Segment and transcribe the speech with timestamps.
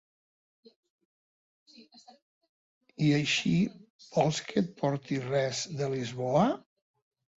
[3.09, 3.53] I així,
[4.07, 6.49] vols que et porti res, de Lisboa?